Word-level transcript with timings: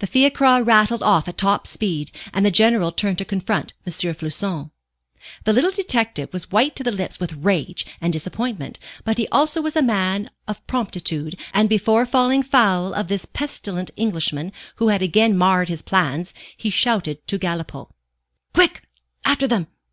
The 0.00 0.08
fiacre 0.08 0.64
rattled 0.64 1.00
off 1.00 1.28
at 1.28 1.38
top 1.38 1.64
speed, 1.64 2.10
and 2.34 2.44
the 2.44 2.50
General 2.50 2.90
turned 2.90 3.18
to 3.18 3.24
confront 3.24 3.72
M. 3.86 3.92
Floçon. 3.92 4.72
The 5.44 5.52
little 5.52 5.70
detective 5.70 6.30
was 6.32 6.50
white 6.50 6.74
to 6.74 6.82
the 6.82 6.90
lips 6.90 7.20
with 7.20 7.34
rage 7.34 7.86
and 8.00 8.12
disappointment; 8.12 8.80
but 9.04 9.16
he 9.16 9.28
also 9.28 9.62
was 9.62 9.76
a 9.76 9.80
man 9.82 10.28
of 10.48 10.66
promptitude, 10.66 11.38
and 11.54 11.68
before 11.68 12.04
falling 12.04 12.42
foul 12.42 12.92
of 12.92 13.06
this 13.06 13.26
pestilent 13.26 13.92
Englishman, 13.96 14.50
who 14.78 14.88
had 14.88 15.02
again 15.02 15.36
marred 15.38 15.68
his 15.68 15.82
plans, 15.82 16.34
he 16.56 16.68
shouted 16.68 17.24
to 17.28 17.38
Galipaud 17.38 17.92
"Quick! 18.52 18.82
After 19.24 19.46
them! 19.46 19.68